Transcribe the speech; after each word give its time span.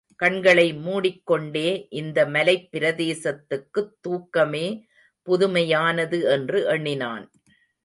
கண்களை 0.15 0.73
மூடிக்கொண்டே, 0.73 1.87
இந்த 1.89 2.25
மலைப்பிரதேசத்துக்குத் 2.25 3.91
தூக்கமே 4.01 4.85
புதுமையானது 5.27 6.23
என்று 6.23 6.65
எண்ணினான். 6.65 7.31